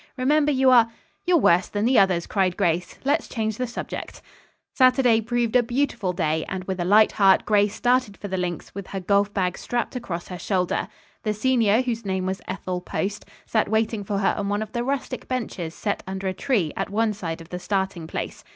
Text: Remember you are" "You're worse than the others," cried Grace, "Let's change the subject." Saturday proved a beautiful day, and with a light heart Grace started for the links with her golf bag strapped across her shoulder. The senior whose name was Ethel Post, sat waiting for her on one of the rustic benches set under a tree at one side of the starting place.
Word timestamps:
Remember 0.17 0.51
you 0.51 0.71
are" 0.71 0.89
"You're 1.27 1.37
worse 1.37 1.67
than 1.69 1.85
the 1.85 1.99
others," 1.99 2.25
cried 2.25 2.57
Grace, 2.57 2.97
"Let's 3.05 3.27
change 3.27 3.57
the 3.57 3.67
subject." 3.67 4.19
Saturday 4.73 5.21
proved 5.21 5.55
a 5.55 5.61
beautiful 5.61 6.11
day, 6.11 6.43
and 6.49 6.63
with 6.63 6.79
a 6.79 6.83
light 6.85 7.11
heart 7.11 7.45
Grace 7.45 7.75
started 7.75 8.17
for 8.17 8.27
the 8.27 8.35
links 8.35 8.73
with 8.73 8.87
her 8.87 8.99
golf 8.99 9.31
bag 9.31 9.59
strapped 9.59 9.95
across 9.95 10.29
her 10.29 10.39
shoulder. 10.39 10.87
The 11.21 11.35
senior 11.35 11.81
whose 11.83 12.03
name 12.03 12.25
was 12.25 12.41
Ethel 12.47 12.81
Post, 12.81 13.25
sat 13.45 13.69
waiting 13.69 14.03
for 14.03 14.17
her 14.17 14.33
on 14.35 14.49
one 14.49 14.63
of 14.63 14.71
the 14.71 14.83
rustic 14.83 15.27
benches 15.27 15.75
set 15.75 16.01
under 16.07 16.27
a 16.27 16.33
tree 16.33 16.73
at 16.75 16.89
one 16.89 17.13
side 17.13 17.39
of 17.39 17.49
the 17.49 17.59
starting 17.59 18.07
place. 18.07 18.43